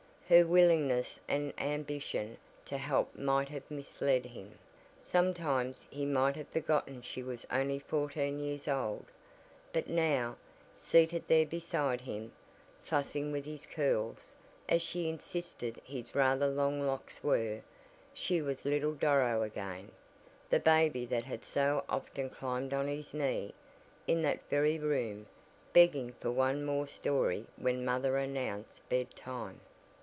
Her 0.33 0.47
willingness 0.47 1.19
and 1.27 1.51
ambition 1.57 2.37
to 2.63 2.77
help 2.77 3.17
might 3.17 3.49
have 3.49 3.69
misled 3.69 4.27
him, 4.27 4.57
sometimes 5.01 5.89
he 5.91 6.05
might 6.05 6.37
have 6.37 6.47
forgotten 6.47 7.01
she 7.01 7.21
was 7.21 7.45
only 7.51 7.79
fourteen 7.79 8.39
years 8.39 8.65
old, 8.65 9.03
but 9.73 9.89
now, 9.89 10.37
seated 10.73 11.27
there 11.27 11.45
beside 11.45 11.99
him, 11.99 12.31
fussing 12.81 13.33
with 13.33 13.43
his 13.43 13.65
"curls," 13.65 14.31
as 14.69 14.81
she 14.81 15.09
insisted 15.09 15.81
his 15.83 16.15
rather 16.15 16.47
long 16.47 16.81
locks 16.87 17.21
were, 17.21 17.59
she 18.13 18.41
was 18.41 18.63
little 18.63 18.93
Doro 18.93 19.43
again, 19.43 19.91
the 20.49 20.61
baby 20.61 21.05
that 21.07 21.23
had 21.23 21.43
so 21.43 21.83
often 21.89 22.29
climbed 22.29 22.73
on 22.73 22.87
his 22.87 23.13
knee, 23.13 23.53
in 24.07 24.21
that 24.21 24.39
very 24.49 24.79
room, 24.79 25.25
begging 25.73 26.13
for 26.21 26.31
one 26.31 26.63
more 26.63 26.87
story 26.87 27.47
when 27.57 27.83
mother 27.83 28.15
announced 28.15 28.87
"bed 28.87 29.13
time." 29.13 29.59